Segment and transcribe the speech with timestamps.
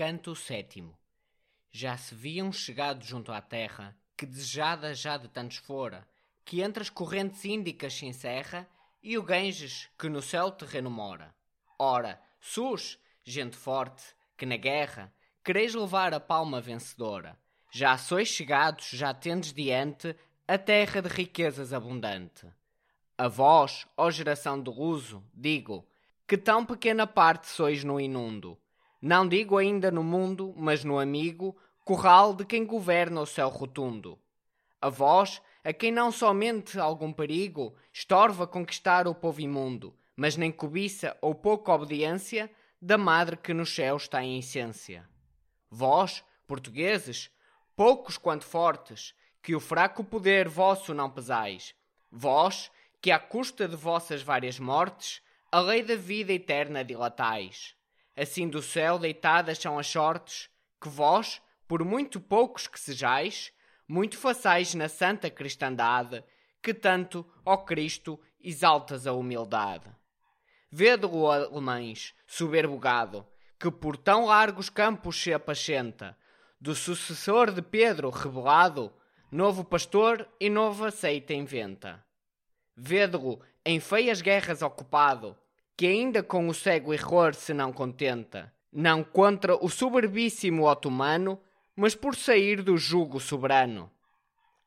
[0.00, 0.98] Canto sétimo.
[1.70, 6.08] Já se viam chegado junto à terra, que desejada já de tantos fora,
[6.42, 8.66] que entre as correntes índicas se encerra,
[9.02, 11.34] e o Ganges, que no céu terreno mora.
[11.78, 14.02] Ora, sus, gente forte,
[14.38, 15.12] que na guerra
[15.44, 17.38] quereis levar a palma vencedora.
[17.70, 20.16] Já sois chegados, já tendes diante
[20.48, 22.46] a terra de riquezas abundante.
[23.18, 25.86] A vós, ó geração de luso, digo,
[26.26, 28.58] que tão pequena parte sois no inundo.
[29.02, 34.18] Não digo ainda no mundo, mas no amigo, curral de quem governa o céu rotundo.
[34.80, 40.52] A vós, a quem não somente algum perigo estorva conquistar o povo imundo, mas nem
[40.52, 42.50] cobiça ou pouca obediência
[42.80, 45.08] da madre que no céu está em essência.
[45.70, 47.30] Vós, portugueses,
[47.74, 51.74] poucos quanto fortes, que o fraco poder vosso não pesais.
[52.12, 52.70] Vós,
[53.00, 57.74] que à custa de vossas várias mortes, a lei da vida eterna dilatais.
[58.16, 63.52] Assim do céu deitadas são as sortes, que vós, por muito poucos que sejais,
[63.86, 66.24] muito façais na santa cristandade,
[66.62, 69.90] que tanto, ó Cristo, exaltas a humildade.
[70.70, 73.26] Vede-lo, alemães, soberbo gado,
[73.58, 76.16] que por tão largos campos se apacenta,
[76.60, 78.92] do sucessor de Pedro rebelado,
[79.30, 82.04] novo pastor e nova seita inventa.
[82.76, 85.36] Vede-lo em feias guerras ocupado,
[85.80, 91.40] que ainda com o cego error se não contenta, não contra o soberbíssimo otomano,
[91.74, 93.90] mas por sair do jugo soberano.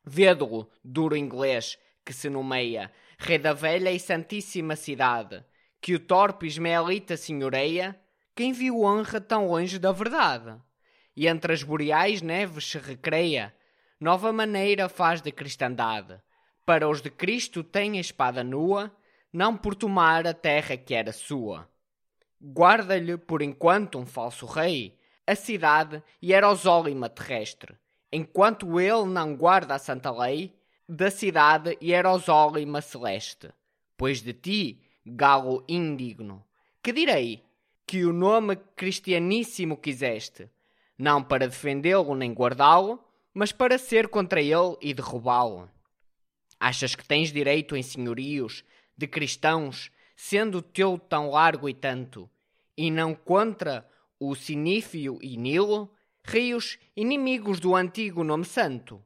[0.04, 5.44] Vede-lo, duro inglês, que se nomeia rei da velha e santíssima cidade,
[5.80, 7.96] que o torpe ismaelita senhoreia,
[8.34, 10.60] quem viu honra tão longe da verdade.
[11.14, 13.54] E entre as boreais neves se recreia,
[14.00, 16.20] nova maneira faz de cristandade.
[16.66, 18.92] Para os de Cristo tem a espada nua,
[19.34, 21.68] não por tomar a terra que era sua.
[22.40, 24.96] Guarda-lhe, por enquanto, um falso rei,
[25.26, 27.74] a cidade e Erosólima terrestre,
[28.12, 30.54] enquanto ele não guarda a santa lei
[30.88, 33.50] da cidade e Erosólima celeste.
[33.96, 36.44] Pois de ti, galo indigno,
[36.80, 37.42] que direi?
[37.84, 40.48] Que o nome cristianíssimo quiseste,
[40.96, 43.02] não para defendê-lo nem guardá-lo,
[43.32, 45.68] mas para ser contra ele e derrubá-lo.
[46.60, 48.64] Achas que tens direito em senhorios
[48.96, 52.30] de cristãos, sendo teu tão largo e tanto,
[52.76, 53.88] e não contra
[54.18, 59.04] o Sinífio e Nilo, rios inimigos do antigo nome santo?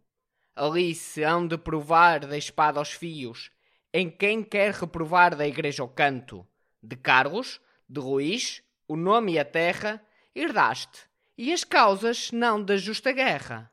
[0.55, 3.51] Ali se hão de provar da espada aos fios,
[3.93, 6.47] em quem quer reprovar da igreja o canto.
[6.83, 10.05] De Carlos, de Luís, o nome e a terra,
[10.35, 13.73] herdaste, e as causas não da justa guerra.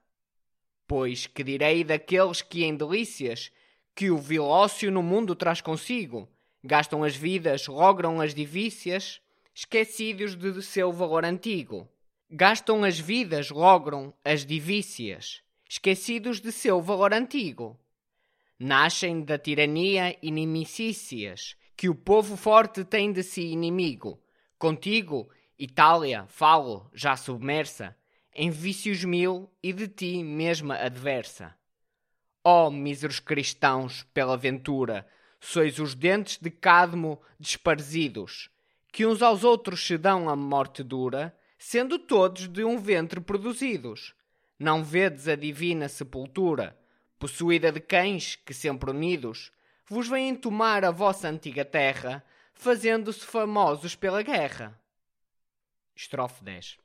[0.87, 3.51] Pois que direi daqueles que em delícias
[3.95, 6.29] que o vil ócio no mundo traz consigo,
[6.61, 9.21] gastam as vidas, logram as divícias,
[9.53, 11.87] esquecidos de seu valor antigo.
[12.29, 17.79] Gastam as vidas, logram as divícias, esquecidos de seu valor antigo.
[18.59, 24.21] Nascem da tirania inimicícias, que o povo forte tem de si inimigo.
[24.57, 27.95] Contigo, Itália, falo, já submersa,
[28.33, 31.55] em vícios mil e de ti mesma adversa.
[32.47, 35.07] Ó oh, míseros cristãos, pela ventura,
[35.39, 38.51] sois os dentes de cadmo desparzidos,
[38.91, 44.13] que uns aos outros se dão a morte dura, sendo todos de um ventre produzidos.
[44.59, 46.79] Não vedes a divina sepultura,
[47.17, 49.51] possuída de cães que, sempre unidos,
[49.87, 52.23] vos vêm tomar a vossa antiga terra,
[52.53, 54.79] fazendo-se famosos pela guerra.
[55.95, 56.77] Estrofe 10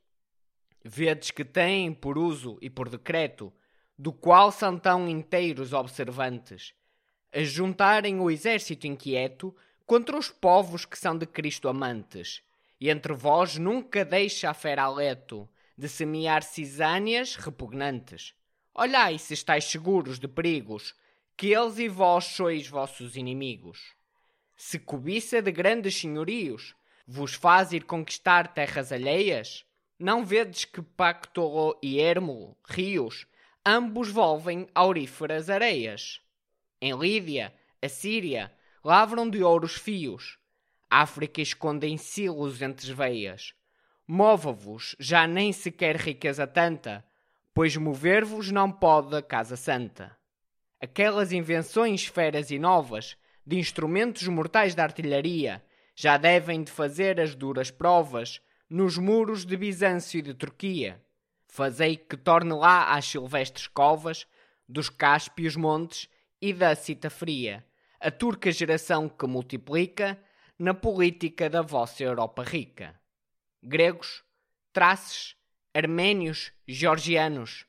[0.82, 3.52] Vedes que têm por uso e por decreto,
[4.00, 6.72] do qual são tão inteiros observantes,
[7.30, 12.42] a juntarem o exército inquieto contra os povos que são de Cristo amantes,
[12.80, 15.46] e entre vós nunca deixa a fera aleto
[15.76, 18.32] de semear cisâneas repugnantes.
[18.74, 20.94] Olhai se estáis seguros de perigos,
[21.36, 23.92] que eles e vós sois vossos inimigos.
[24.56, 26.74] Se cobiça de grandes senhorios
[27.06, 29.66] vos faz ir conquistar terras alheias,
[29.98, 33.26] não vedes que Pactolo e Hermo, rios,
[33.64, 36.20] ambos volvem auríferas areias?
[36.80, 37.52] Em Lídia,
[37.82, 38.52] a Síria,
[38.82, 40.38] lavram de ouro os fios.
[40.88, 43.54] África escondem silos entre veias.
[44.06, 47.04] Mova-vos, já nem sequer riqueza tanta,
[47.54, 50.16] pois mover-vos não pode a Casa Santa.
[50.80, 53.16] Aquelas invenções feras e novas,
[53.46, 55.62] de instrumentos mortais da artilharia,
[55.94, 61.00] já devem de fazer as duras provas nos muros de Bizâncio e de Turquia.
[61.52, 64.24] Fazei que torne lá as silvestres covas
[64.68, 66.08] dos cáspios montes
[66.40, 67.66] e da cita fria,
[67.98, 70.16] a turca geração que multiplica
[70.56, 72.94] na política da vossa Europa rica.
[73.60, 74.22] Gregos,
[74.72, 75.34] traces,
[75.74, 77.66] arménios, georgianos,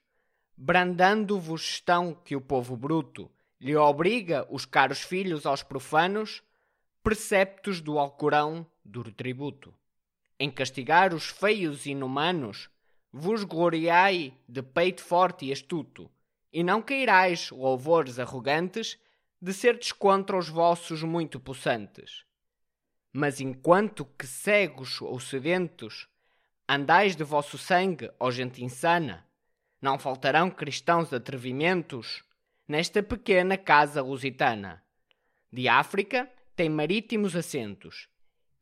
[0.55, 6.43] brandando-vos estão que o povo bruto lhe obriga os caros filhos aos profanos,
[7.01, 9.73] preceptos do Alcorão, duro tributo.
[10.39, 12.69] Em castigar os feios inumanos,
[13.11, 16.09] vos gloriai de peito forte e astuto,
[16.51, 18.97] e não queirais louvores arrogantes
[19.41, 22.25] de serdes contra os vossos muito possantes.
[23.11, 26.07] Mas enquanto que cegos ou sedentos
[26.67, 29.27] andais de vosso sangue, ó gente insana,
[29.81, 32.23] não faltarão cristãos atrevimentos
[32.67, 34.81] nesta pequena casa lusitana.
[35.51, 38.07] De África tem marítimos assentos.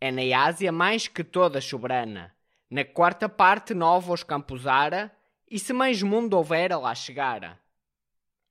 [0.01, 2.34] É na Ásia mais que toda soberana.
[2.69, 5.12] Na quarta parte nova os campusara,
[5.50, 7.60] e se mais mundo houvera lá chegara.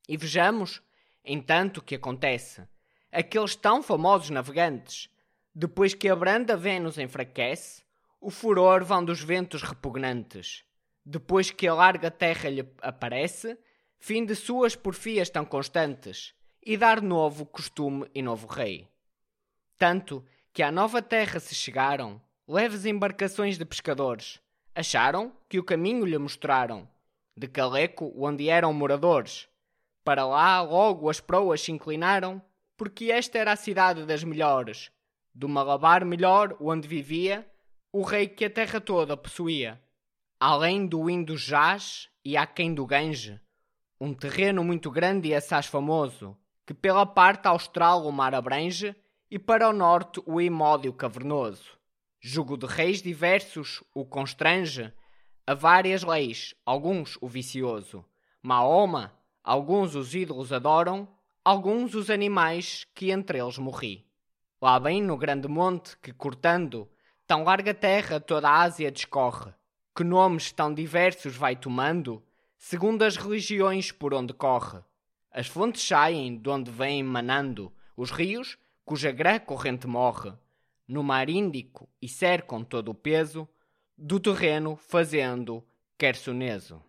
[0.09, 0.83] E vejamos,
[1.25, 2.67] entanto, o que acontece.
[3.13, 5.09] Aqueles tão famosos navegantes,
[5.55, 7.85] depois que a branda Vênus enfraquece,
[8.21, 10.65] o furor vão dos ventos repugnantes.
[11.05, 13.57] Depois que a larga terra lhe aparece,
[13.99, 18.89] fim de suas porfias tão constantes, e dar novo costume e novo rei.
[19.77, 24.41] Tanto que à nova terra se chegaram leves embarcações de pescadores.
[24.75, 26.89] Acharam que o caminho lhe mostraram,
[27.37, 29.47] de Caleco onde eram moradores.
[30.03, 32.41] Para lá logo as proas se inclinaram,
[32.75, 34.91] porque esta era a cidade das melhores,
[35.35, 37.47] do Malabar melhor onde vivia
[37.93, 39.79] o rei que a terra toda possuía.
[40.41, 43.39] Além do Indo Jaz e aquém do Gange,
[44.01, 46.35] um terreno muito grande e assaz famoso,
[46.65, 48.97] que pela parte austral o mar abrange
[49.31, 51.78] e para o norte o imódio cavernoso.
[52.21, 54.93] Jugo de reis diversos o constrange,
[55.47, 58.05] a várias leis, alguns o vicioso.
[58.43, 59.13] Mahoma,
[59.45, 61.09] alguns os ídolos adoram,
[61.45, 64.05] alguns os animais que entre eles morri.
[64.61, 66.91] Lá bem no grande monte que cortando,
[67.25, 69.55] tão larga terra toda a Ásia discorre,
[69.95, 72.21] que nomes tão diversos vai tomando,
[72.57, 74.81] segundo as religiões por onde corre.
[75.31, 80.33] As fontes saem de onde vêm manando os rios, cuja grã corrente morre,
[80.89, 83.47] no mar Índico e cercam todo o peso
[83.97, 85.63] do terreno, fazendo
[85.99, 86.83] quersoneso.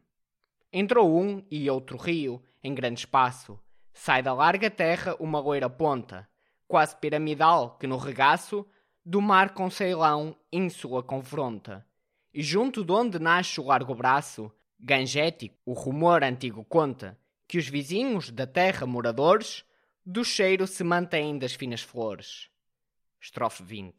[0.71, 3.59] Entrou um e outro rio em grande espaço,
[3.93, 6.29] sai da larga terra uma loira ponta,
[6.67, 8.65] quase piramidal, que no regaço
[9.03, 11.85] do mar com Ceilão ínsula confronta,
[12.33, 17.67] e junto de onde nasce o largo braço, Gangético, o rumor antigo conta que os
[17.67, 19.65] vizinhos da terra moradores
[20.05, 22.49] do cheiro se mantêm das finas flores.
[23.21, 23.95] Estrofe 20.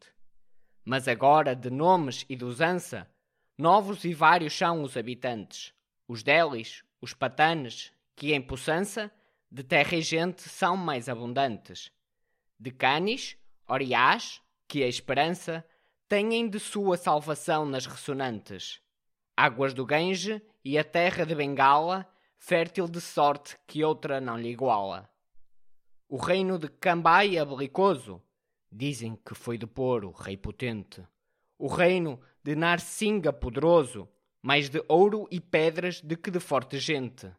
[0.83, 3.07] Mas agora, de nomes e de usança,
[3.55, 5.73] novos e vários são os habitantes,
[6.07, 9.11] os delis, os patanes, que em possança
[9.51, 11.91] de terra e gente são mais abundantes.
[12.59, 13.37] De canis,
[13.67, 15.63] oriás, que a esperança
[16.09, 18.81] têm de sua salvação nas ressonantes.
[19.37, 22.07] Águas do Gange e a terra de Bengala,
[22.37, 25.07] fértil de sorte que outra não lhe iguala.
[26.09, 28.21] O reino de Cambaia belicoso,
[28.71, 31.03] dizem que foi de Poro, rei potente.
[31.57, 34.07] O reino de Narsinga poderoso,
[34.41, 37.29] mais de ouro e pedras de que de forte gente.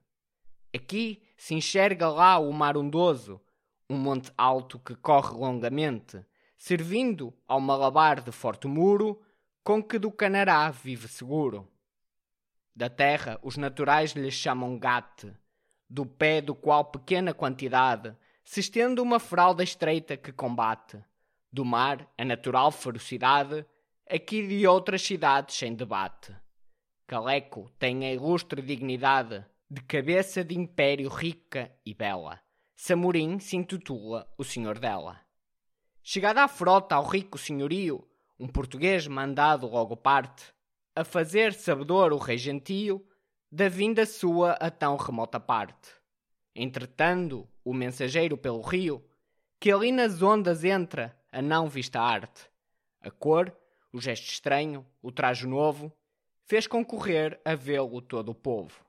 [0.74, 3.40] Aqui se enxerga lá o mar ondoso,
[3.88, 6.24] um monte alto que corre longamente,
[6.56, 9.20] servindo ao malabar de forte muro,
[9.64, 11.68] com que do Canará vive seguro.
[12.74, 15.26] Da terra os naturais lhe chamam gate,
[15.88, 21.02] do pé do qual pequena quantidade se estende uma fralda estreita que combate.
[21.52, 23.66] Do mar a natural ferocidade,
[24.08, 26.34] aqui de outras cidades sem debate.
[27.06, 32.40] Caleco tem a ilustre dignidade de cabeça de império rica e bela.
[32.74, 35.20] Samorim se intitula o senhor dela.
[36.02, 38.08] Chegada a frota ao rico senhorio,
[38.40, 40.54] um português mandado logo parte,
[40.96, 43.06] a fazer sabedor o rei gentio
[43.50, 45.90] da vinda sua a tão remota parte.
[46.56, 49.04] Entretando o mensageiro pelo rio,
[49.60, 52.48] que ali nas ondas entra a não vista arte.
[53.00, 53.52] A cor,
[53.92, 55.92] o gesto estranho, o trajo novo,
[56.44, 58.84] fez concorrer a vê-lo todo o povo.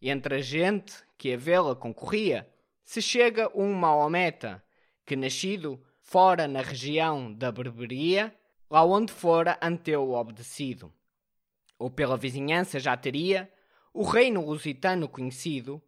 [0.00, 2.50] E entre a gente que a vê-la concorria,
[2.82, 4.64] se chega um Maometa,
[5.06, 8.34] que nascido fora na região da Berberia,
[8.68, 10.92] lá onde fora anteu obedecido
[11.80, 13.50] ou pela vizinhança já teria,
[13.92, 15.82] o reino lusitano conhecido,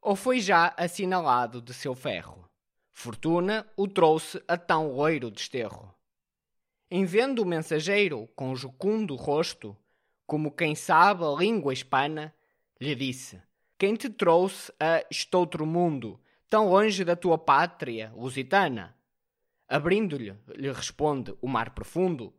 [0.00, 2.48] ou foi já assinalado de seu ferro.
[2.94, 5.94] Fortuna o trouxe a tão loiro desterro.
[6.90, 9.76] Em vendo o mensageiro com jucundo rosto,
[10.26, 12.34] como quem sabe a língua hispana,
[12.80, 13.42] lhe disse:
[13.76, 18.96] Quem te trouxe a estoutro mundo, tão longe da tua pátria lusitana?
[19.68, 22.32] Abrindo-lhe, lhe responde o mar profundo,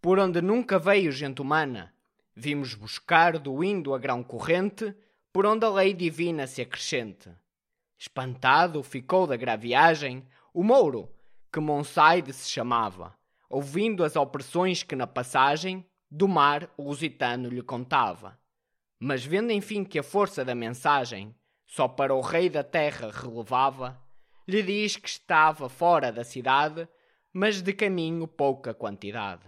[0.00, 1.92] por onde nunca veio gente humana
[2.38, 4.94] Vimos buscar do Indo a grão corrente,
[5.32, 7.30] por onde a lei divina se acrescente.
[7.98, 11.10] Espantado ficou da graviagem o mouro,
[11.52, 13.14] que Monsaide se chamava,
[13.48, 18.38] ouvindo as opressões que na passagem do mar o lusitano lhe contava.
[18.98, 21.34] Mas vendo enfim que a força da mensagem
[21.66, 24.00] só para o rei da terra relevava,
[24.46, 26.88] lhe diz que estava fora da cidade,
[27.32, 29.44] mas de caminho pouca quantidade.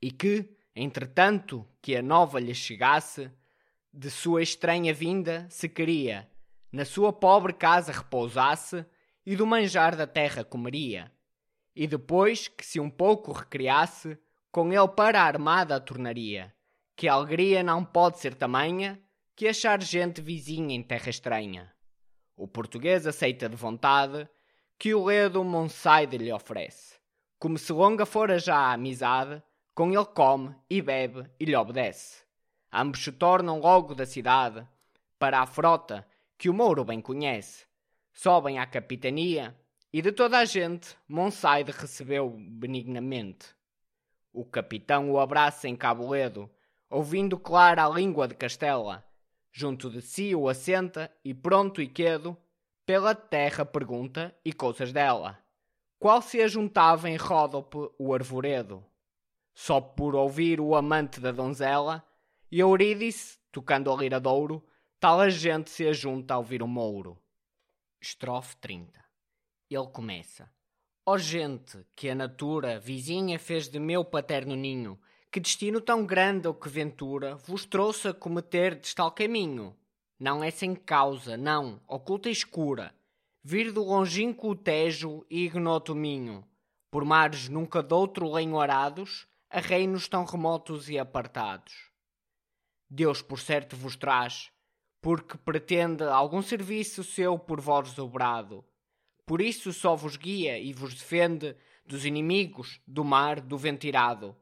[0.00, 3.30] E que, entretanto que a nova lhe chegasse,
[3.92, 6.28] de sua estranha vinda se queria,
[6.72, 8.84] na sua pobre casa repousasse
[9.26, 11.12] e do manjar da terra comeria.
[11.76, 14.18] E depois que se um pouco recriasse,
[14.50, 16.54] com ele para a armada a tornaria,
[16.96, 19.00] que a alegria não pode ser tamanha
[19.36, 21.72] que achar gente vizinha em terra estranha.
[22.36, 24.28] O português aceita de vontade
[24.78, 26.98] que o ledo Monsaide lhe oferece.
[27.38, 29.42] Como se longa fora já a amizade,
[29.74, 32.22] com ele come e bebe e lhe obedece.
[32.72, 34.66] Ambos se tornam logo da cidade,
[35.18, 36.06] para a frota
[36.42, 37.66] que o Mouro bem conhece.
[38.12, 39.56] Sobem à capitania
[39.92, 43.46] e de toda a gente Monsaide recebeu benignamente.
[44.32, 46.50] O capitão o abraça em Cabo Ledo,
[46.90, 49.04] ouvindo clara a língua de Castela.
[49.52, 52.36] Junto de si o assenta e pronto e quedo,
[52.84, 55.38] pela terra pergunta e coisas dela.
[55.96, 58.84] Qual se ajuntava em Ródope o arvoredo?
[59.54, 62.04] Só por ouvir o amante da donzela,
[62.50, 64.60] e Eurídice, tocando a lira de ouro,
[65.02, 67.18] tal a gente se ajunta a ouvir o mouro.
[68.00, 69.04] Estrofe 30
[69.68, 70.48] Ele começa.
[71.04, 74.96] Ó oh, gente, que a natura vizinha fez de meu paterno ninho,
[75.28, 79.76] que destino tão grande ou que ventura vos trouxe a cometer de tal caminho?
[80.20, 82.94] Não é sem causa, não, oculta e escura,
[83.42, 86.46] vir do longínquo Tejo e ignoto minho,
[86.92, 91.90] por mares nunca doutro lenho arados, a reinos tão remotos e apartados.
[92.88, 94.52] Deus por certo vos traz,
[95.02, 98.64] porque pretende algum serviço seu por vós obrado,
[99.26, 104.36] por isso só vos guia e vos defende dos inimigos, do mar, do vento irado.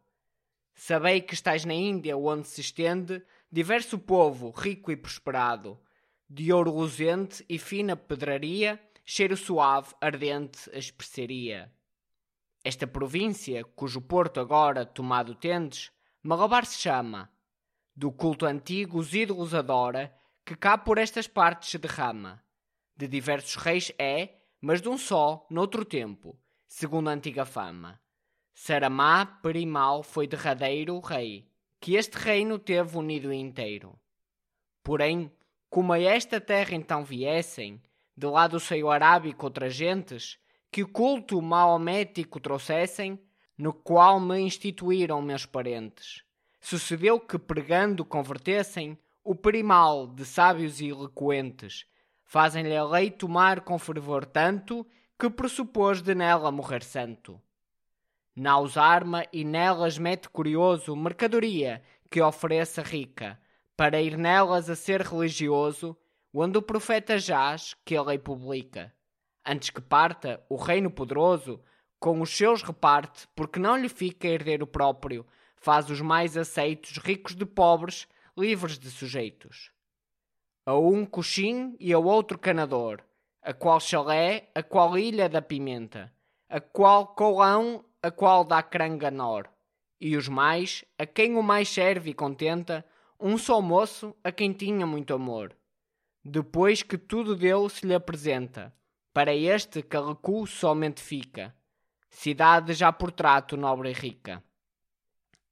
[0.74, 5.80] Sabei que estais na Índia, onde se estende diverso povo, rico e prosperado,
[6.28, 11.70] de ouro luzente e fina pedraria, cheiro suave, ardente a.
[12.62, 15.90] Esta província, cujo porto agora tomado tendes,
[16.22, 17.30] Malabar se chama.
[17.96, 20.14] Do culto antigo os ídolos adora,
[20.44, 22.42] que cá por estas partes se derrama.
[22.96, 28.00] De diversos reis é, mas de um só, noutro tempo, segundo a antiga fama.
[28.52, 31.48] Saramá Perimal foi derradeiro rei,
[31.80, 33.98] que este reino teve unido inteiro.
[34.82, 35.32] Porém,
[35.70, 37.80] como a esta terra então viessem,
[38.16, 40.38] de lá do seio arábico outras gentes,
[40.70, 43.18] que o culto maomético trouxessem,
[43.56, 46.22] no qual me instituíram meus parentes.
[46.60, 51.86] Sucedeu que, pregando, convertessem o perimal de sábios e eloquentes,
[52.32, 54.86] Fazem-lhe a lei tomar com fervor tanto
[55.18, 57.42] que pressupôs de nela morrer santo.
[58.36, 63.36] Naus arma e nelas mete curioso mercadoria que ofereça rica,
[63.76, 65.96] para ir nelas a ser religioso,
[66.32, 68.94] onde o profeta jaz que a lei publica.
[69.44, 71.60] Antes que parta, o reino poderoso
[71.98, 77.34] com os seus reparte, porque não lhe fica herdeiro próprio, faz os mais aceitos ricos
[77.34, 78.06] de pobres,
[78.40, 79.70] livres de sujeitos
[80.70, 83.02] a um coxim e ao outro canador,
[83.42, 86.12] a qual chalé, a qual ilha da pimenta,
[86.48, 89.48] a qual colão, a qual dá cranganor,
[90.00, 92.84] e os mais, a quem o mais serve e contenta,
[93.18, 95.56] um só moço a quem tinha muito amor.
[96.24, 98.72] Depois que tudo dele se lhe apresenta,
[99.12, 101.54] para este recuo somente fica,
[102.08, 104.42] cidade já por trato nobre e rica.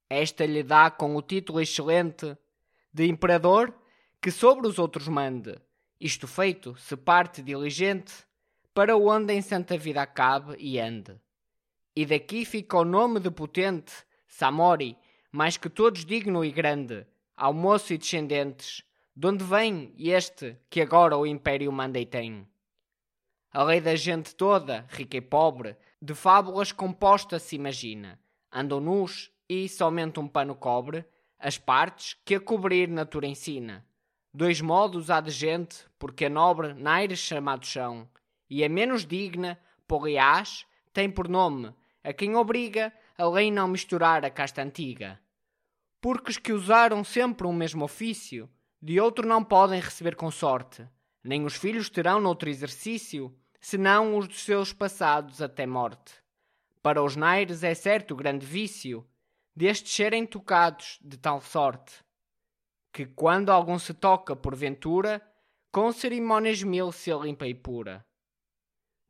[0.09, 2.37] Esta lhe dá com o título excelente
[2.93, 3.73] de imperador
[4.21, 5.55] que sobre os outros mande.
[5.99, 8.13] Isto feito, se parte diligente,
[8.73, 11.19] para onde em santa vida acabe e ande.
[11.95, 13.93] E daqui fica o nome de potente,
[14.27, 14.97] Samori,
[15.31, 17.05] mais que todos digno e grande,
[17.35, 18.83] almoço e descendentes,
[19.15, 22.47] de onde vem este que agora o império manda e tem.
[23.51, 28.19] A lei da gente toda, rica e pobre, de fábulas composta se imagina,
[28.51, 31.05] andam nus e somente um pano cobre
[31.39, 33.85] as partes que a cobrir natura ensina
[34.31, 38.07] Dois modos há de gente, porque é nobre naires chamado chão,
[38.47, 44.23] e é menos digna, poliás, tem por nome, a quem obriga a lei não misturar
[44.23, 45.19] a casta antiga.
[45.99, 48.47] Porque os que usaram sempre um mesmo ofício,
[48.79, 50.87] de outro não podem receber consorte,
[51.23, 56.13] nem os filhos terão noutro exercício, senão os dos seus passados até morte.
[56.83, 59.03] Para os naires é certo grande vício,
[59.55, 62.03] destes serem tocados de tal sorte,
[62.91, 65.21] que quando algum se toca porventura,
[65.71, 68.05] com cerimônias mil se limpa e pura.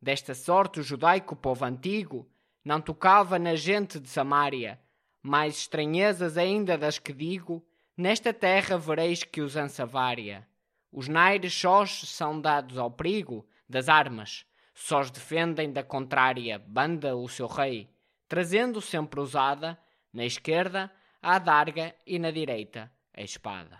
[0.00, 2.30] Desta sorte o judaico povo antigo
[2.64, 4.80] não tocava na gente de Samaria,
[5.22, 7.64] mais estranhezas ainda das que digo,
[7.96, 10.46] nesta terra vereis que usança vária.
[10.92, 14.44] Os naires sós são dados ao perigo das armas,
[14.74, 17.88] sós defendem da contrária banda o seu rei,
[18.26, 19.78] trazendo sempre usada,
[20.12, 20.90] na esquerda,
[21.22, 23.78] a adarga e na direita, a espada.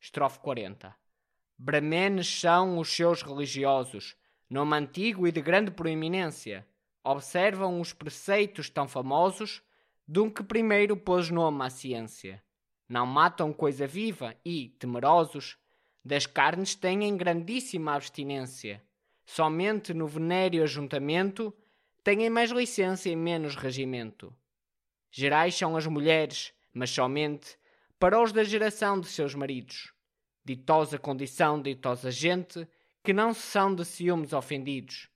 [0.00, 0.94] Estrofe 40
[1.56, 4.16] Bramenes são os seus religiosos,
[4.50, 6.66] nome antigo e de grande proeminência.
[7.04, 9.62] Observam os preceitos tão famosos
[10.06, 12.42] de um que primeiro pôs nome à ciência.
[12.88, 15.56] Não matam coisa viva e, temerosos,
[16.04, 18.82] das carnes têm grandíssima abstinência.
[19.24, 21.54] Somente no venéreo ajuntamento
[22.02, 24.34] têm mais licença e menos regimento.
[25.14, 27.58] Gerais são as mulheres, mas somente
[27.98, 29.92] para os da geração de seus maridos.
[30.42, 32.66] Ditosa condição, ditosa gente,
[33.04, 35.10] que não são de ciúmes ofendidos.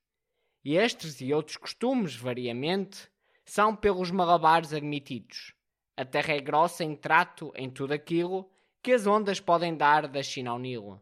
[0.63, 3.09] E estes e outros costumes, variamente,
[3.43, 5.55] são pelos malabares admitidos.
[5.97, 8.51] A terra é grossa em trato em tudo aquilo
[8.83, 11.01] que as ondas podem dar da China ao Nilo.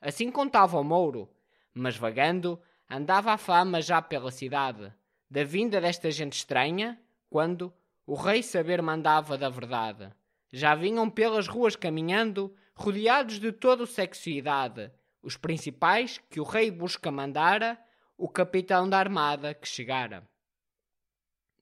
[0.00, 1.28] Assim contava o Mouro,
[1.74, 4.92] mas vagando, andava a fama já pela cidade,
[5.28, 7.74] da vinda desta gente estranha, quando
[8.06, 10.12] o rei saber mandava da verdade.
[10.52, 14.92] Já vinham pelas ruas caminhando, rodeados de todo sexo e idade,
[15.22, 17.78] os principais que o rei busca mandara,
[18.16, 20.28] o capitão da armada que chegara.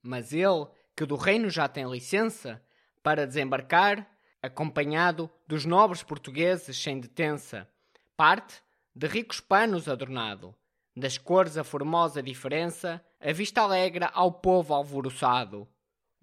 [0.01, 2.61] Mas ele, que do reino já tem licença,
[3.01, 4.07] para desembarcar,
[4.41, 7.67] acompanhado dos nobres portugueses sem detença,
[8.17, 8.61] parte
[8.93, 10.53] de ricos panos adornado,
[10.95, 15.67] das cores a formosa diferença, a vista alegra ao povo alvoroçado.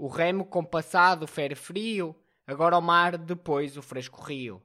[0.03, 2.17] O remo compassado fere frio,
[2.47, 4.63] agora o mar, depois o fresco rio.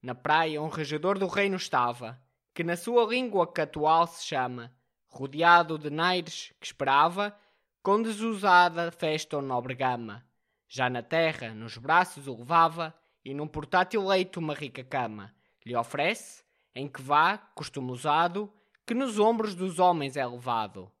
[0.00, 2.22] Na praia um regedor do reino estava,
[2.54, 4.72] que na sua língua catual se chama,
[5.08, 7.36] rodeado de naires que esperava,
[7.82, 10.24] com desusada festa ou nobre gama.
[10.68, 15.34] Já na terra, nos braços o levava, e num portátil leito uma rica cama.
[15.66, 16.44] Lhe oferece,
[16.76, 18.48] em que vá, costume usado,
[18.86, 20.92] que nos ombros dos homens é levado.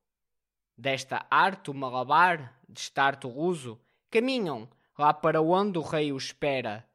[0.80, 3.78] Desta arte o malabar, de estar uso,
[4.10, 4.66] caminham
[4.96, 6.88] lá para onde o rei o espera.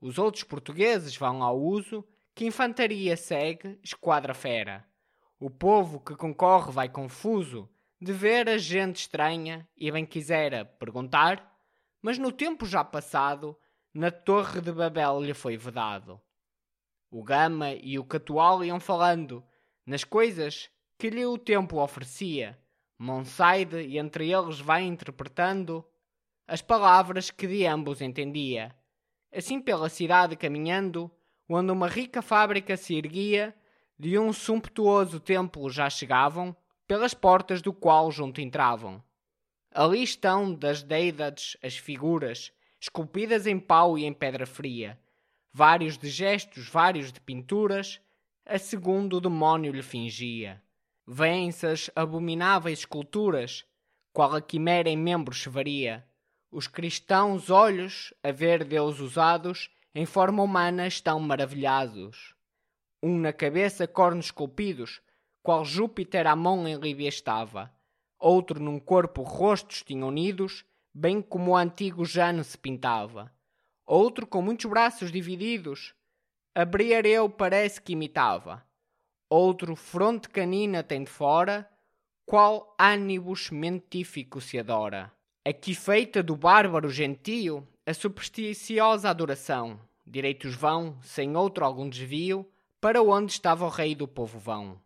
[0.00, 4.84] Os outros portugueses vão ao uso, que infantaria segue, esquadra fera.
[5.38, 7.70] O povo que concorre vai confuso,
[8.02, 11.56] de ver a gente estranha, e bem quisera perguntar,
[12.02, 13.56] mas no tempo já passado,
[13.94, 16.20] na torre de Babel lhe foi vedado.
[17.08, 19.44] O Gama e o Catual iam falando
[19.86, 22.58] nas coisas que lhe o tempo oferecia.
[22.98, 25.84] Monsaide e entre eles vai interpretando
[26.48, 28.74] as palavras que de ambos entendia.
[29.32, 31.10] Assim pela cidade caminhando,
[31.48, 33.54] onde uma rica fábrica se erguia,
[33.96, 36.56] de um sumptuoso templo já chegavam,
[36.86, 39.02] pelas portas do qual junto entravam.
[39.70, 44.98] Ali estão das deidades as figuras, esculpidas em pau e em pedra fria,
[45.52, 48.00] vários de gestos, vários de pinturas,
[48.46, 50.62] a segundo o demónio lhe fingia.
[51.10, 53.64] Vêm-se as abomináveis esculturas,
[54.12, 56.06] qual a quimera em membros se varia.
[56.50, 62.34] Os cristãos olhos, a ver Deus usados, em forma humana estão maravilhados.
[63.02, 65.00] Um na cabeça cornos esculpidos,
[65.42, 67.72] qual Júpiter à mão em Líbia estava.
[68.18, 73.32] Outro num corpo rostos tinha unidos, bem como o antigo Jano se pintava
[73.88, 75.94] outro com muitos braços divididos,
[76.54, 78.62] a briareu parece que imitava,
[79.28, 81.68] outro fronte canina tem de fora,
[82.24, 85.12] qual ânibus mentífico se adora.
[85.44, 92.46] Aqui feita do bárbaro gentio, a supersticiosa adoração, direitos vão, sem outro algum desvio,
[92.80, 94.80] para onde estava o rei do povo vão.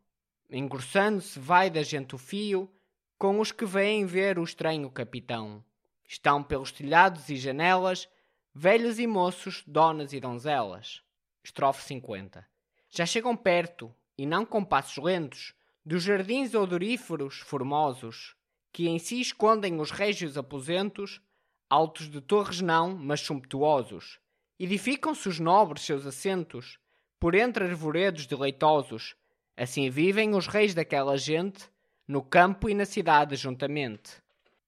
[0.50, 2.70] Engrossando-se vai da gente o fio,
[3.18, 5.64] com os que vêm ver o estranho capitão.
[6.07, 8.09] Estão pelos telhados e janelas
[8.55, 11.02] velhos e moços, donas e donzelas.
[11.42, 12.46] Estrofe 50.
[12.90, 18.35] Já chegam perto, e não com passos lentos, dos jardins odoríferos formosos,
[18.72, 21.20] que em si escondem os régios aposentos,
[21.68, 24.18] altos de torres não, mas sumptuosos.
[24.59, 26.79] Edificam-se os nobres seus assentos,
[27.18, 29.14] por entre arvoredos deleitosos.
[29.57, 31.68] Assim vivem os reis daquela gente,
[32.07, 34.22] no campo e na cidade juntamente.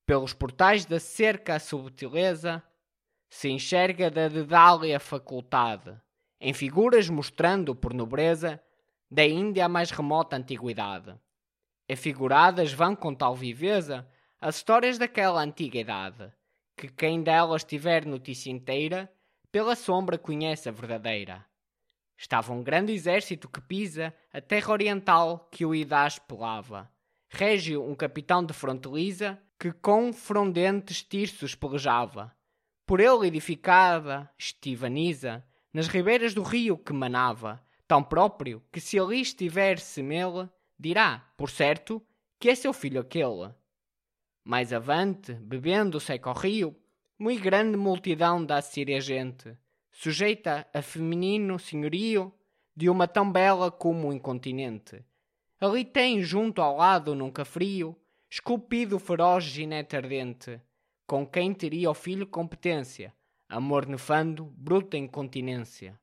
[0.07, 2.63] Pelos portais da cerca a subtileza,
[3.29, 5.93] se enxerga da dedália faculdade,
[6.41, 8.63] em figuras mostrando por nobreza
[9.15, 11.15] da Índia a mais remota antiguidade.
[11.89, 14.05] Afiguradas vão com tal viveza
[14.41, 16.33] as histórias daquela antiga idade,
[16.77, 19.09] que quem delas tiver notícia inteira,
[19.53, 21.47] pela sombra conhece a verdadeira.
[22.19, 26.91] Estava um grande exército que pisa a terra oriental que o Idás pelava.
[27.29, 32.35] Régio, um capitão de fronteliza, que com frondentes tirsos pelejava.
[32.85, 39.21] Por ele edificada estivaniza, nas ribeiras do rio que manava, tão próprio que se ali
[39.21, 42.03] estiver semele, dirá, por certo,
[42.39, 43.55] que é seu filho aquele.
[44.45, 46.77] Mais avante, bebendo seca ao rio,
[47.19, 49.57] muito grande multidão da síria gente,
[49.91, 52.33] sujeita a feminino senhorio
[52.77, 55.05] de uma tão bela como incontinente.
[55.61, 57.97] Ali tem, junto ao lado, nunca frio,
[58.29, 60.61] esculpido feroz ginete ardente,
[61.07, 63.15] com quem teria o filho competência,
[63.49, 65.99] amor nefando, bruta incontinência.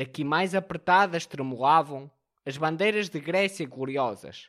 [0.00, 2.10] Daqui mais apertadas tremulavam
[2.46, 4.48] as bandeiras de Grécia gloriosas,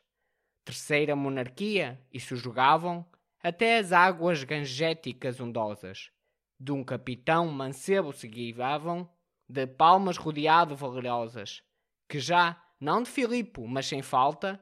[0.63, 3.05] terceira monarquia, e subjugavam
[3.43, 6.09] até as águas gangéticas ondosas.
[6.57, 9.09] De um capitão mancebo se guiavam,
[9.45, 11.61] de palmas rodeado valorosas,
[12.07, 14.57] que já, não de Filipe, mas sem falta,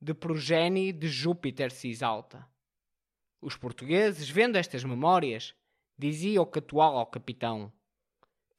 [0.00, 2.48] de progenie de Júpiter se exalta.
[3.40, 5.52] Os portugueses, vendo estas memórias,
[5.98, 7.72] diziam catual ao capitão: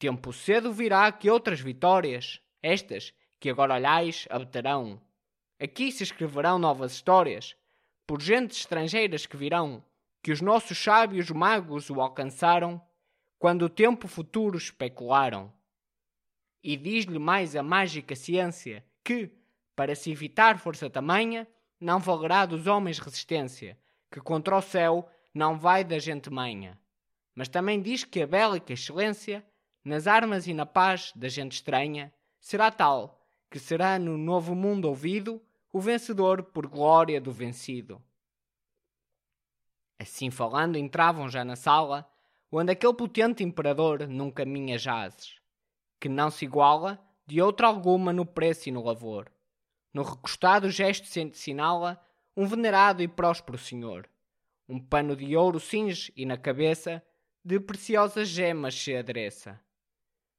[0.03, 5.01] Tempo cedo virá que outras vitórias, estas que agora olhais, habitarão.
[5.57, 7.55] Aqui se escreverão novas histórias,
[8.05, 9.81] por gentes estrangeiras que virão,
[10.21, 12.85] que os nossos sábios magos o alcançaram,
[13.39, 15.53] quando o tempo futuro especularam.
[16.61, 19.31] E diz-lhe mais a mágica ciência que,
[19.73, 21.47] para se evitar força tamanha,
[21.79, 23.79] não valerá dos homens resistência,
[24.11, 26.77] que contra o céu não vai da gente manha.
[27.33, 29.45] Mas também diz que a bélica excelência,
[29.83, 33.19] nas armas e na paz da gente estranha, será tal
[33.53, 35.39] que será no novo mundo ouvido
[35.71, 38.01] o vencedor por glória do vencido.
[39.99, 42.11] Assim falando, entravam já na sala,
[42.51, 45.35] onde aquele potente imperador num caminha jazes,
[45.99, 49.31] que não se iguala de outra alguma no preço e no lavor.
[49.93, 52.03] No recostado gesto se assinala
[52.35, 54.09] um venerado e próspero senhor.
[54.67, 57.03] Um pano de ouro cinge e na cabeça
[57.45, 59.61] de preciosas gemas se adereça.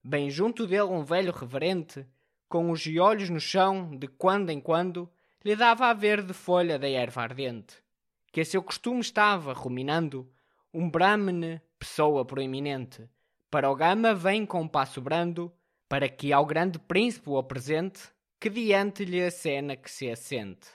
[0.07, 2.07] Bem junto dele um velho reverente,
[2.47, 5.11] com os olhos no chão, de quando em quando,
[5.43, 7.83] lhe dava a verde folha da erva ardente,
[8.31, 10.31] que a seu costume estava ruminando,
[10.75, 13.09] um brahmane, pessoa proeminente,
[13.51, 15.51] para o gama vem com um passo brando,
[15.88, 18.03] para que ao grande príncipe o apresente,
[18.38, 20.69] que diante lhe a cena que se assente.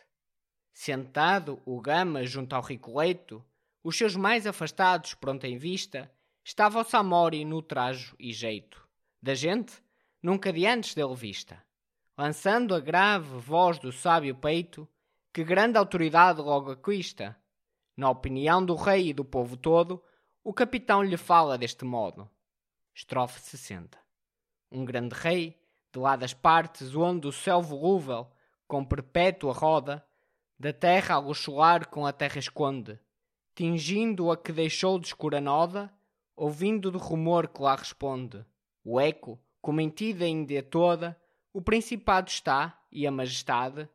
[0.73, 3.45] Sentado o gama junto ao rico leito,
[3.83, 6.11] os seus mais afastados pronto em vista,
[6.43, 8.88] estava o Samori no trajo e jeito,
[9.21, 9.73] da gente
[10.21, 11.61] nunca de antes dele vista
[12.19, 14.85] lançando a grave voz do sábio peito,
[15.31, 17.33] que grande autoridade logo aquista.
[17.95, 20.03] Na opinião do rei e do povo todo,
[20.43, 22.29] o capitão lhe fala deste modo.
[22.93, 23.97] Estrofe 60.
[24.69, 25.57] Um grande rei,
[25.93, 28.29] de lá das partes onde o céu volúvel,
[28.67, 30.05] com perpétua roda,
[30.59, 32.99] da terra a luxuar com a terra esconde,
[33.55, 35.89] tingindo a que deixou de escura noda,
[36.35, 38.45] ouvindo do rumor que lá responde.
[38.83, 41.19] O eco, comentida ainda toda,
[41.53, 43.87] o principado está, e a majestade,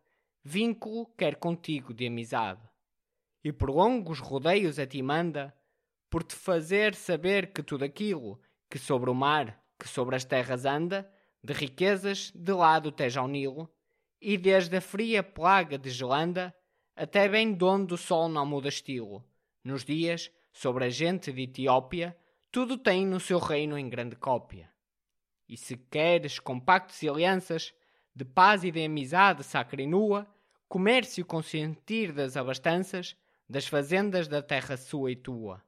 [0.42, 2.60] vínculo quer contigo de amizade.
[3.42, 5.54] E por longos rodeios a ti manda,
[6.10, 10.64] por te fazer saber que tudo aquilo que sobre o mar, que sobre as terras
[10.64, 11.10] anda,
[11.42, 13.70] de riquezas, de lado teja ao Nilo,
[14.20, 16.54] e desde a fria plaga de Gelanda,
[16.96, 19.24] até bem donde o sol não muda estilo.
[19.62, 22.16] Nos dias, sobre a gente de Etiópia,
[22.50, 24.73] tudo tem no seu reino em grande cópia.
[25.48, 27.74] E se queres compactos e alianças,
[28.14, 30.26] de paz e de amizade sacra e nua,
[30.68, 33.16] comércio consentir das abastanças,
[33.48, 35.62] das fazendas da terra sua e tua.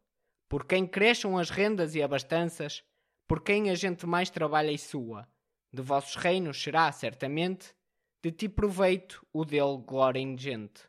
[0.48, 2.82] Por quem cresçam as rendas e abastanças,
[3.26, 5.28] por quem a gente mais trabalha e sua,
[5.72, 7.74] de vossos reinos será, certamente,
[8.22, 10.82] de ti proveito o dele glória ingente.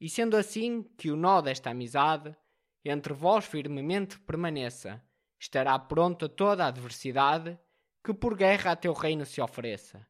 [0.00, 2.36] E sendo assim que o nó desta amizade
[2.84, 5.02] entre vós firmemente permaneça,
[5.38, 7.58] estará pronta toda a adversidade
[8.02, 10.06] que por guerra a teu reino se ofereça,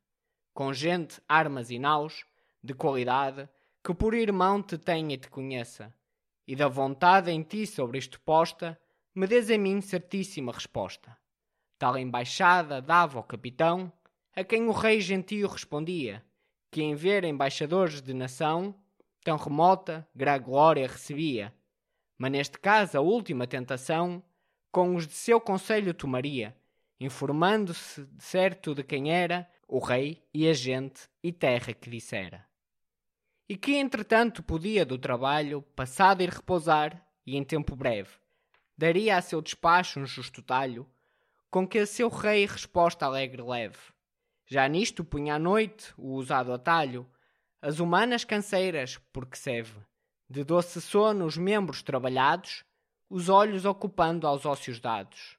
[0.54, 2.24] com gente, armas e naus,
[2.62, 3.48] de qualidade,
[3.84, 5.94] que por irmão te tenha e te conheça,
[6.46, 8.78] e da vontade em ti sobre isto posta,
[9.14, 11.16] me des a mim certíssima resposta.
[11.78, 13.92] Tal embaixada dava ao capitão,
[14.34, 16.24] a quem o rei gentio respondia,
[16.70, 18.74] que em ver embaixadores de nação,
[19.24, 21.54] tão remota, gra glória recebia.
[22.16, 24.22] Mas neste caso a última tentação
[24.70, 26.56] com os de seu conselho tomaria,
[27.00, 32.46] informando-se de certo de quem era o rei e a gente e terra que dissera.
[33.48, 38.10] E que entretanto podia do trabalho passado ir repousar, e em tempo breve,
[38.76, 40.86] daria a seu despacho um justo talho,
[41.50, 43.78] com que a seu rei resposta alegre leve.
[44.46, 47.06] Já nisto punha à noite o usado atalho,
[47.60, 49.74] as humanas canseiras, porque seve,
[50.28, 52.64] de doce sono os membros trabalhados,
[53.08, 55.38] os olhos ocupando aos ócios dados.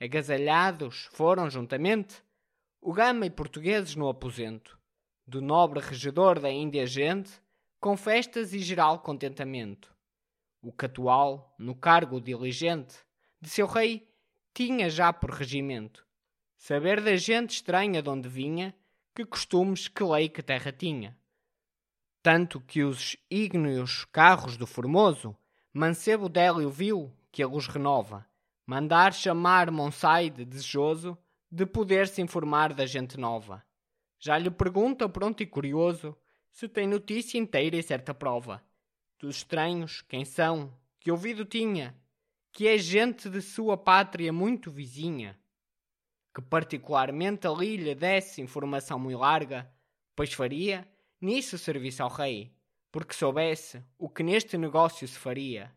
[0.00, 2.22] Agasalhados foram juntamente
[2.80, 4.78] o gama e portugueses no aposento,
[5.26, 7.30] do nobre regedor da Índia gente,
[7.80, 9.94] com festas e geral contentamento.
[10.62, 12.96] O catual, no cargo diligente
[13.40, 14.08] de seu rei,
[14.54, 16.06] tinha já por regimento
[16.56, 18.74] saber da gente estranha de onde vinha,
[19.14, 21.16] que costumes, que lei, que terra tinha.
[22.22, 25.36] Tanto que os ígneos carros do Formoso,
[25.76, 28.26] mancebo Délio viu que ele os renova,
[28.64, 31.18] mandar chamar Monsaide desejoso
[31.50, 33.62] de poder se informar da gente nova.
[34.18, 36.16] Já lhe pergunta pronto e curioso
[36.50, 38.64] se tem notícia inteira e certa prova.
[39.18, 41.94] Dos estranhos, quem são, que ouvido tinha,
[42.50, 45.38] que é gente de sua pátria muito vizinha,
[46.34, 49.70] que particularmente ali lhe desse informação muito larga,
[50.14, 50.88] pois faria
[51.20, 52.55] nisso serviço ao rei,
[52.96, 55.70] porque soubesse o que neste negócio se faria.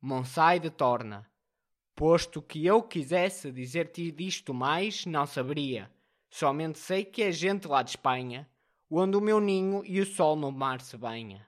[0.00, 1.28] Monsaide torna,
[1.96, 5.90] posto que eu quisesse dizer-te disto mais, não saberia,
[6.30, 8.48] somente sei que é gente lá de Espanha,
[8.88, 11.44] onde o meu ninho e o sol no mar se banha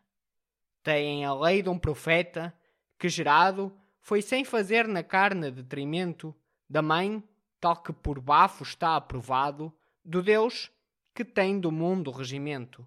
[0.83, 2.53] têm a lei de um profeta
[2.99, 6.35] que, gerado, foi sem fazer na carne detrimento
[6.69, 7.23] da mãe,
[7.61, 9.73] tal que por bafo está aprovado,
[10.05, 10.69] do Deus
[11.15, 12.85] que tem do mundo regimento.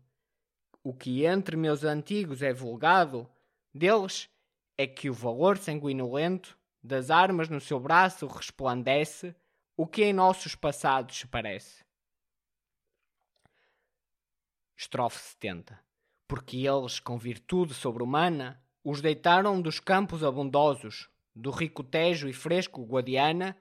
[0.83, 3.29] O que entre meus antigos é vulgado,
[3.73, 4.29] deles
[4.77, 9.35] é que o valor sanguinolento das armas no seu braço resplandece,
[9.77, 11.83] o que em nossos passados se parece.
[14.75, 15.83] Estrofe 70
[16.33, 22.83] porque eles, com virtude sobre-humana, os deitaram dos campos abundosos, do rico Tejo e fresco
[22.83, 23.55] Guadiana,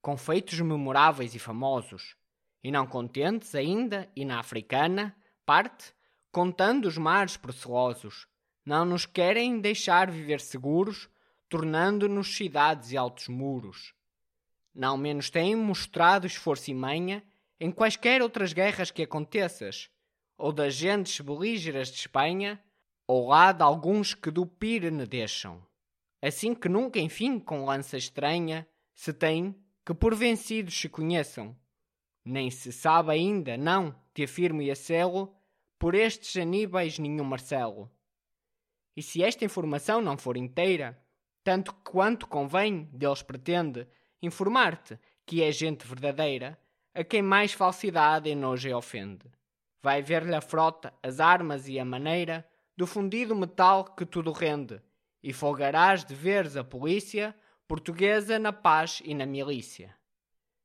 [0.00, 2.16] com feitos memoráveis e famosos.
[2.62, 5.93] E não contentes ainda, e na africana, parte,
[6.34, 8.26] contando os mares procelosos,
[8.66, 11.08] não nos querem deixar viver seguros,
[11.48, 13.94] tornando-nos cidades e altos muros.
[14.74, 17.22] Não menos têm mostrado esforço e manha
[17.60, 19.88] em quaisquer outras guerras que aconteças,
[20.36, 22.60] ou das gentes belígeras de Espanha,
[23.06, 25.64] ou lá de alguns que do Pirene deixam.
[26.20, 29.54] Assim que nunca, enfim, com lança estranha, se tem
[29.86, 31.56] que por vencidos se conheçam.
[32.24, 35.32] Nem se sabe ainda, não, te afirmo e acelo,
[35.78, 37.90] por estes Aníbais nenhum Marcelo.
[38.96, 40.98] E se esta informação não for inteira,
[41.42, 43.86] tanto quanto convém, deles pretende,
[44.22, 46.58] informar-te que é gente verdadeira,
[46.94, 49.28] a quem mais falsidade e nojo ofende
[49.84, 54.80] vai ver-lhe a frota, as armas e a maneira do fundido metal que tudo rende,
[55.22, 57.36] e folgarás de veres a polícia
[57.68, 59.94] portuguesa na paz e na milícia.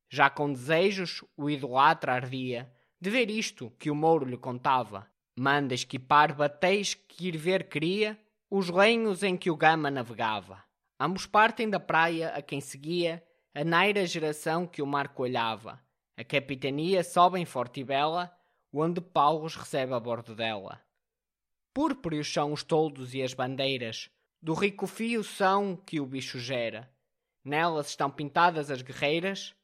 [0.10, 5.08] Já com desejos o idolatra ardia de ver isto que o Mouro lhe contava.
[5.38, 10.64] Manda esquipar bateis que ir ver queria os lenhos em que o Gama navegava.
[11.00, 15.80] Ambos partem da praia a quem seguia a naira geração que o marco olhava.
[16.18, 18.36] A capitania sobe em forte e bela
[18.72, 20.80] onde Paulo os recebe a bordo dela.
[21.74, 24.10] Púrpureos são os toldos e as bandeiras,
[24.42, 26.90] do rico fio são que o bicho gera.
[27.44, 29.56] Nelas estão pintadas as guerreiras,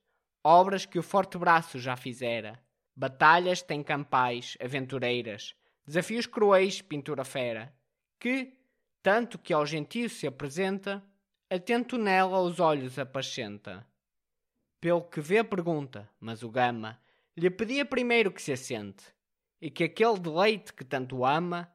[0.43, 2.59] obras que o forte braço já fizera.
[2.95, 5.53] Batalhas têm campais, aventureiras,
[5.85, 7.75] desafios cruéis, pintura fera,
[8.19, 8.57] que,
[9.03, 11.03] tanto que ao gentio se apresenta,
[11.49, 13.85] atento nela os olhos apascenta.
[14.79, 16.99] Pelo que vê pergunta, mas o gama,
[17.35, 19.03] lhe pedia primeiro que se assente,
[19.61, 21.69] e que aquele deleite que tanto ama,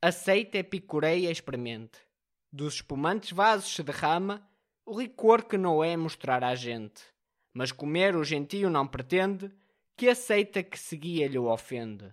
[0.00, 1.98] aceite, epicureia e experimente.
[2.50, 4.46] Dos espumantes vasos se derrama
[4.84, 7.02] o licor que Noé mostrar à gente,
[7.52, 9.52] mas comer o gentio não pretende,
[9.96, 12.12] que aceita que seguia-lhe o ofende.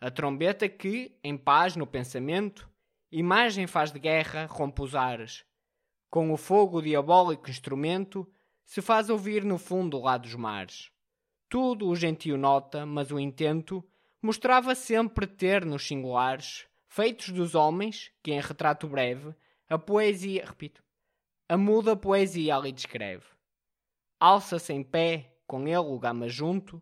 [0.00, 2.68] A trombeta que, em paz no pensamento,
[3.12, 5.44] imagem faz de guerra rompe os ares.
[6.08, 8.26] Com o fogo diabólico instrumento,
[8.64, 10.90] se faz ouvir no fundo lá dos mares.
[11.48, 13.84] Tudo o gentio nota, mas o intento
[14.22, 19.34] mostrava sempre ter nos singulares, feitos dos homens, que em retrato breve,
[19.68, 20.82] a poesia, repito,
[21.48, 23.24] a muda poesia ali descreve.
[24.18, 26.80] Alça-se em pé, com ele o gama junto,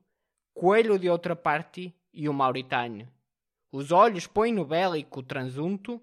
[0.52, 3.08] coelho de outra parte e o mauritânio.
[3.72, 6.02] Os olhos põe no bélico transunto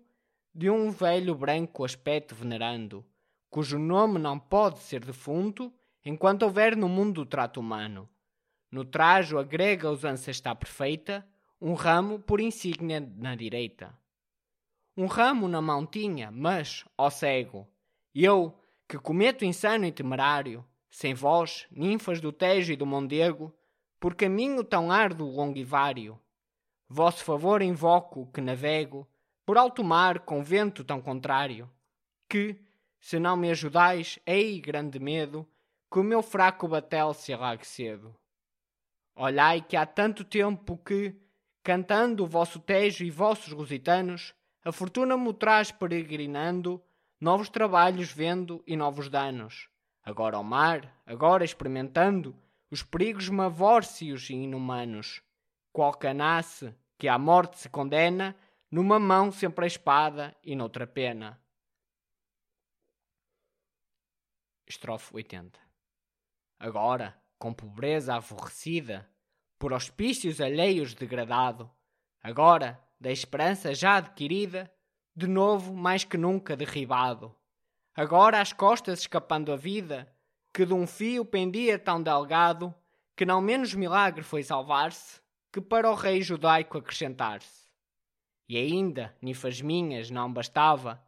[0.54, 3.06] de um velho branco aspecto venerando,
[3.50, 5.72] cujo nome não pode ser defunto
[6.04, 8.10] enquanto houver no mundo o trato humano
[8.76, 11.26] no trajo a grega usança está perfeita,
[11.62, 13.98] um ramo por insígnia na direita.
[14.98, 17.66] Um ramo na mão tinha, mas, ó cego,
[18.14, 18.54] eu,
[18.86, 23.54] que cometo insano e temerário, sem vós, ninfas do Tejo e do Mondego,
[24.00, 26.18] por caminho tão árduo, longo e vário.
[26.88, 29.06] Vosso favor invoco, que navego,
[29.46, 31.70] por alto mar com vento tão contrário,
[32.30, 32.58] que,
[32.98, 35.46] se não me ajudais, ei, grande medo,
[35.92, 38.16] que o meu fraco batel se alague cedo.
[39.14, 41.14] Olhai que há tanto tempo que,
[41.62, 46.82] cantando o vosso Tejo e vossos lusitanos, a fortuna me traz peregrinando,
[47.20, 49.75] novos trabalhos vendo e novos danos.
[50.06, 52.34] Agora ao mar, agora experimentando
[52.70, 55.22] os perigos mavórcios e inumanos.
[55.74, 58.36] Qual canace que à morte se condena,
[58.72, 61.40] numa mão sempre a espada e noutra pena.
[64.68, 65.60] Estrofe 80
[66.60, 69.10] Agora, com pobreza aborrecida,
[69.60, 71.70] por auspícios alheios degradado,
[72.22, 74.72] agora, da esperança já adquirida,
[75.16, 77.36] de novo mais que nunca derribado.
[77.96, 80.14] Agora às costas escapando a vida,
[80.54, 82.76] que de um fio pendia tão delgado,
[83.16, 87.70] que não menos milagre foi salvar-se, que para o rei judaico acrescentar-se.
[88.50, 91.02] E ainda, nifas minhas, não bastava,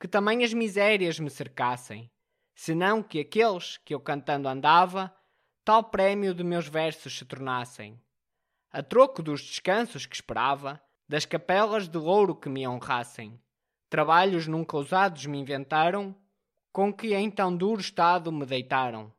[0.00, 2.10] que também as misérias me cercassem,
[2.56, 5.14] senão que aqueles que eu cantando andava,
[5.64, 8.02] tal prémio de meus versos se tornassem.
[8.72, 13.40] A troco dos descansos que esperava, das capelas de louro que me honrassem.
[13.88, 16.16] Trabalhos nunca ousados me inventaram,
[16.72, 19.12] com que em tão duro estado me deitaram.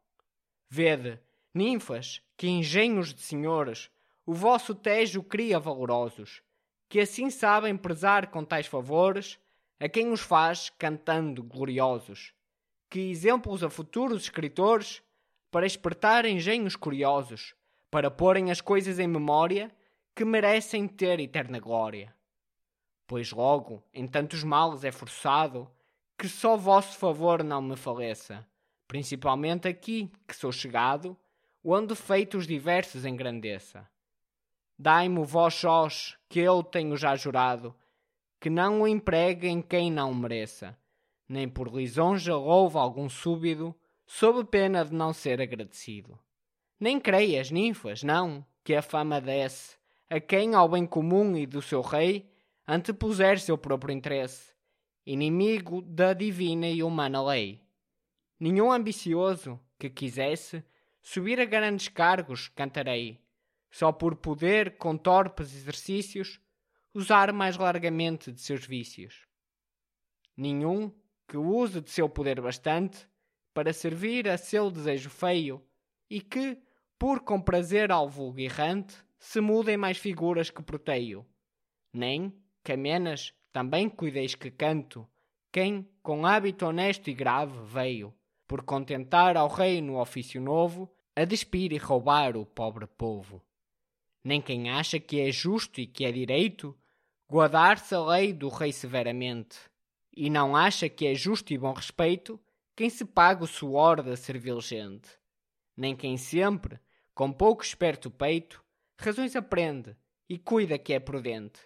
[0.69, 1.19] Vede,
[1.53, 3.89] ninfas, que engenhos de senhores,
[4.25, 6.41] o vosso tejo cria valorosos,
[6.89, 9.39] que assim sabem prezar com tais favores
[9.79, 12.33] a quem os faz cantando gloriosos.
[12.89, 15.01] Que exemplos a futuros escritores,
[15.51, 17.53] para espertar engenhos curiosos,
[17.91, 19.71] para porem as coisas em memória
[20.15, 22.13] que merecem ter eterna glória
[23.07, 25.69] pois logo em tantos males é forçado
[26.23, 28.47] que só vosso favor não me faleça,
[28.87, 31.17] principalmente aqui que sou chegado,
[31.61, 33.85] onde feitos diversos engrandeça.
[34.79, 37.75] Dai-me vós sós, que eu tenho já jurado,
[38.39, 40.77] que não o empregue em quem não mereça,
[41.27, 46.17] nem por lisonja louva algum súbido, sob pena de não ser agradecido.
[46.79, 49.75] Nem creias, ninfas, não, que a fama desce
[50.09, 52.31] a quem ao bem comum e do seu rei
[52.65, 54.52] antepuser seu próprio interesse,
[55.05, 57.61] inimigo da divina e humana lei.
[58.39, 60.63] Nenhum ambicioso que quisesse
[61.01, 63.21] subir a grandes cargos cantarei,
[63.69, 66.39] só por poder, com torpes exercícios,
[66.93, 69.27] usar mais largamente de seus vícios.
[70.37, 70.91] Nenhum
[71.27, 73.07] que use de seu poder bastante
[73.53, 75.65] para servir a seu desejo feio
[76.09, 76.57] e que,
[76.97, 81.25] por comprazer ao vulgo errante, se mudem mais figuras que proteio.
[81.91, 85.07] Nem, Camenas, também cuideis que canto,
[85.51, 88.11] quem, com hábito honesto e grave, veio,
[88.47, 93.41] por contentar ao rei no ofício novo, a despir e roubar o pobre povo.
[94.23, 96.75] Nem quem acha que é justo e que é direito,
[97.29, 99.59] guardar-se a lei do rei severamente,
[100.15, 102.39] e não acha que é justo e bom respeito
[102.75, 105.09] quem se paga o suor da servil gente.
[105.77, 106.79] Nem quem sempre,
[107.13, 108.63] com pouco esperto peito,
[108.99, 109.95] razões aprende
[110.27, 111.59] e cuida que é prudente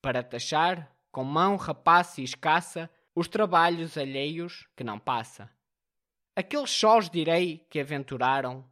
[0.00, 5.48] para taxar, com mão rapaz e escassa, os trabalhos alheios que não passa.
[6.34, 8.64] Aqueles sós direi que aventuraram,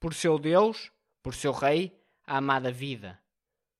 [0.00, 0.90] por seu Deus,
[1.22, 3.22] por seu Rei, a amada vida,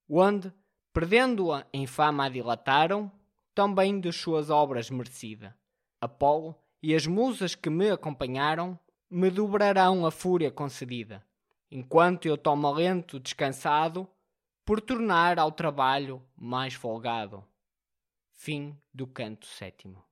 [0.09, 0.53] onde,
[0.93, 3.11] perdendo-a em fama a dilataram,
[3.53, 5.59] também de suas obras merecida.
[6.01, 8.79] Apolo e as musas que me acompanharam
[9.11, 11.27] me dobrarão a fúria concedida,
[11.69, 14.09] enquanto eu tomo lento descansado
[14.65, 17.45] por tornar ao trabalho mais folgado.
[18.37, 20.05] Fim do canto sétimo.